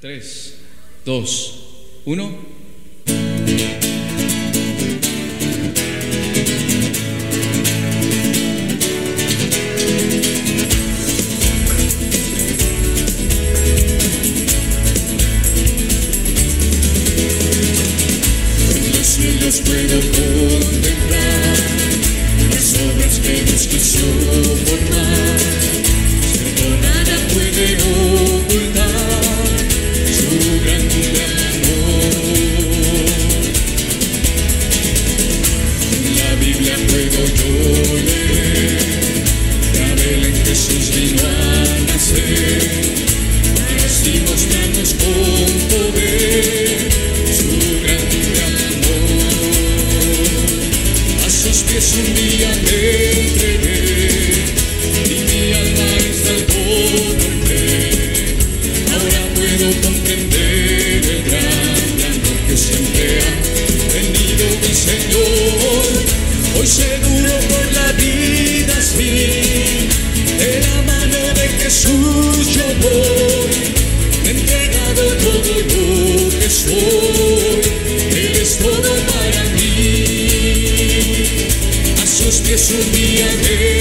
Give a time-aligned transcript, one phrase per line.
[0.00, 0.20] 3,
[1.04, 1.26] 2,
[2.04, 2.55] 1.
[51.76, 54.30] es un día me entregué
[55.04, 56.62] y mi alma en salvo.
[58.94, 63.32] Ahora puedo comprender el gran amor que siempre ha
[63.92, 65.86] tenido mi Señor.
[66.58, 69.88] Hoy seguro por la vida, sí,
[70.38, 73.25] de la mano de Jesús yo voy.
[82.56, 83.75] es un día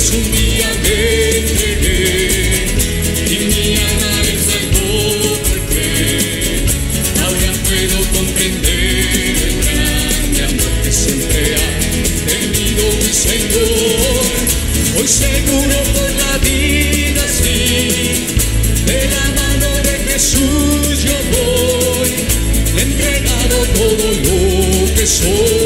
[0.00, 2.66] es un día de entregué
[3.28, 5.86] y mi alma el salvó porque
[7.22, 9.04] ahora puedo comprender
[9.72, 11.70] el amor que siempre ha
[12.30, 14.24] tenido mi Señor.
[14.96, 18.24] Hoy seguro por la vida sí,
[18.86, 22.10] de la mano de Jesús yo voy,
[22.80, 25.59] entregado todo lo que soy.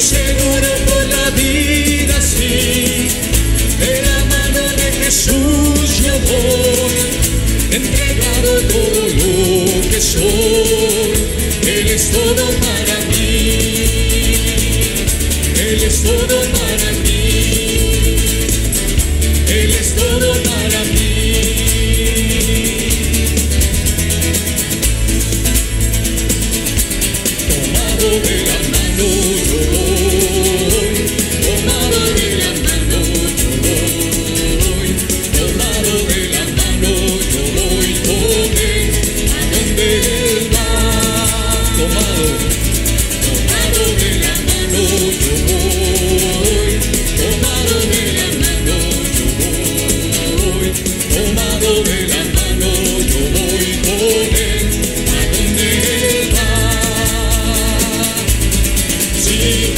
[0.00, 3.08] seguro por la vida, sí.
[3.78, 6.96] De la mano de Jesús yo voy,
[7.72, 11.12] entregado todo lo que soy.
[11.66, 13.88] Él es todo para mí.
[15.58, 16.47] Él es todo para mí.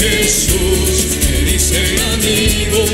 [0.00, 1.76] Jesús me dice
[2.14, 2.86] amigo